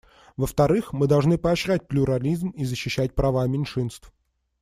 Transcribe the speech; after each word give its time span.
Во-вторых, 0.35 0.93
мы 0.93 1.05
должны 1.05 1.37
поощрять 1.37 1.87
плюрализм 1.87 2.49
и 2.49 2.65
защищать 2.65 3.13
права 3.13 3.45
меньшинств. 3.45 4.11